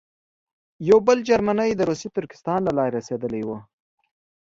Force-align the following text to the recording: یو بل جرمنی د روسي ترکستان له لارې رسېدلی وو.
یو 0.89 0.97
بل 1.07 1.17
جرمنی 1.29 1.71
د 1.75 1.81
روسي 1.89 2.09
ترکستان 2.17 2.59
له 2.67 2.71
لارې 2.77 2.93
رسېدلی 2.97 3.41
وو. 3.47 3.57